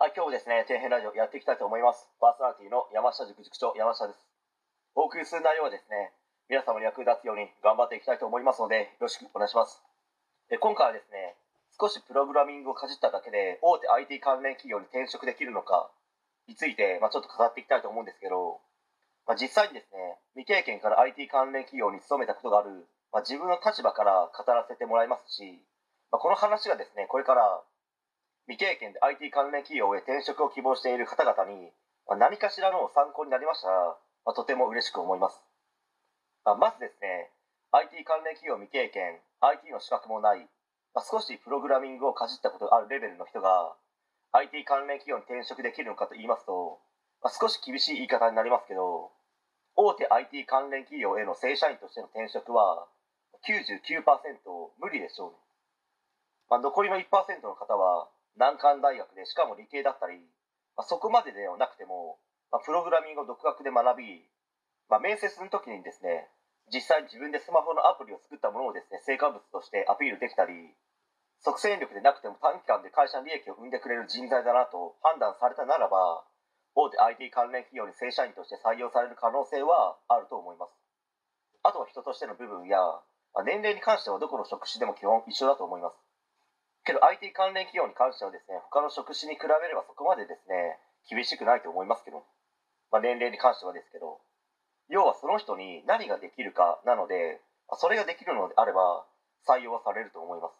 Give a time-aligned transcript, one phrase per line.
[0.00, 2.08] はい、今日もですね、底辺ラジオやっていきたいと思います。
[2.24, 4.24] パーソナリティの山下塾塾長、山下です。
[4.96, 6.16] お送りする内容はですね、
[6.48, 9.84] 皆様に役立つように頑張っていきたいと思いますので、よろしくお願いします。
[10.48, 11.36] で今回はですね、
[11.76, 15.92] 少しプログラミングをかじっただけで、大手 IT 関連企業に転職できるのか
[16.48, 18.56] について、まあ、ちょっと語っていきたいと思うんですけど、
[19.28, 25.60] まあ、実際にですね、未経験から IT 関連企業に勤めたことがある、まあ、自分の立場から語らせてもらいますし、
[26.08, 27.60] まあ、この話がですね、これから
[28.50, 31.70] 未経験で IT 関連企業へ転職を希望している方々に、
[32.08, 33.94] ま、何かしらの参考になりましたら、
[34.26, 35.38] ま、とても嬉しく思います。
[36.44, 37.30] ま、まずですね、
[37.70, 40.50] IT 関連企業未経験、IT の資格もない、
[40.94, 43.70] ま、少しプログラミングをかじったことがあるレベルの人が
[44.32, 46.80] IT 関連企業に転職できるのかと言いますと、
[47.22, 49.12] ま、少し厳しい言い方になりますけど
[49.76, 52.88] 大手 IT 関連企業への正社員としての転職は
[53.46, 54.02] 99%
[54.82, 55.36] 無理でしょうね、
[56.50, 57.06] ま、残りの1%
[57.46, 60.18] の方は難関大学でしかも理系だったり、
[60.76, 62.18] まあ、そこまでではなくても、
[62.50, 64.24] まあ、プログラミングを独学で学び、
[64.88, 66.28] まあ、面接の時にですね
[66.72, 70.54] 実際に自分でスマホのアプリを作ったものをですね成果物としてアピールできたり
[71.42, 76.22] 即戦力でなくても短期間で会社の利益を生んでくれる人材だなと判断されたならば
[76.74, 80.72] 大手 IT 関連企業に正社員として採用される可能性はあると思います。
[81.62, 82.78] あとは人としての部分や
[83.34, 85.96] まあ年齢に関してはどこの職種でも基本一緒だと思います。
[86.84, 92.24] けど IT 関連企業に関してはですね他の職種に比べればそこまでですね厳しくないと思いますけど、
[92.92, 94.20] まあ、年齢に関してはですけど
[94.88, 97.40] 要はその人に何ができるかなので
[97.78, 99.06] それができるのであれば
[99.46, 100.58] 採用はされると思います。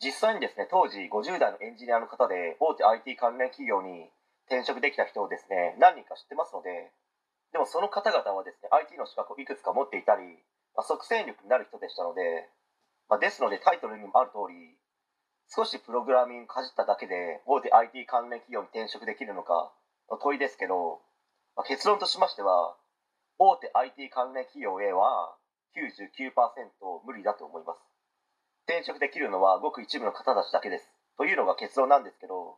[0.00, 4.10] 実際にですね当時50代のエンジニアの方で大手 IT 関連企業に
[4.46, 6.92] 転職できた人をですね何人か知ってますので
[7.52, 10.22] でもその方々はですね IT の資格をいくつか持っていたり、
[10.76, 12.50] まあ、即戦力になる人でしたので、
[13.08, 14.76] まあ、ですのでタイトルにもある通り
[15.48, 19.72] 少しプログラミングかじっただけで大手 IT 関連企業に転職できるのか
[20.10, 21.00] の問いですけど、
[21.56, 22.76] まあ、結論としましては
[23.38, 25.36] 大手 IT 関連企業へは
[25.76, 26.34] 99%
[27.04, 27.78] 無理だと思います。
[28.66, 30.88] 転職できるのはごく一部の方たちだけです。
[31.18, 32.56] というのが結論なんですけど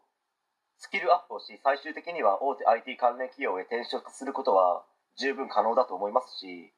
[0.79, 4.85] スキルアップをし最終的には大手 IT 関連企業へ転職することは
[5.19, 6.73] 十分可能だと思いますし、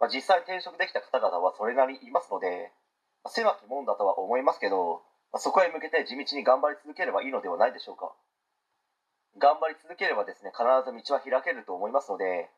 [0.00, 2.72] まあ、実際転職できた方々はそれなりにいますので、
[3.22, 5.02] まあ、狭き門だとは思いますけど、
[5.34, 8.14] ま、そこへ向けて地道に頑張り続ければいいのではないでしょうか。
[9.34, 12.54] 頑張り続ければですね必ず道は開けると思いますので、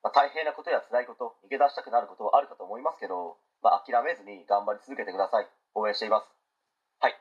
[0.00, 5.48] まあ、大変なことや辛いこと逃げ出したくなることはあるかと思いますけど、まあ、諦めずに頑張り続けてください。
[5.76, 6.32] 応援しています。
[6.98, 7.14] はい、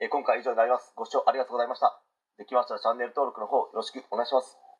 [0.00, 0.96] えー今回以上になります。
[0.96, 2.00] ご視聴ありがとうございました。
[2.38, 4.61] できましたらチャンネル登録の方よろしくお願いします。